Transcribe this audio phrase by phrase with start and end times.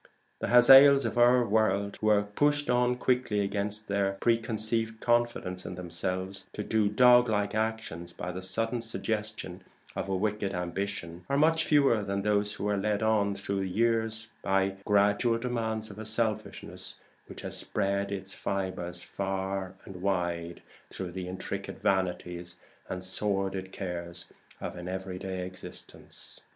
[0.39, 5.75] The Hazaels of our world who are pushed on quickly against their preconceived confidence in
[5.75, 9.63] themselves to do doglike actions by the sudden suggestion
[9.95, 13.69] of a wicked ambition, are much fewer than those who are led on through the
[13.69, 16.95] years by the gradual demands of a selfishness
[17.27, 22.55] which has spread its fibres far and wide through the intricate vanities
[22.89, 26.39] and sordid cares of an everyday existence.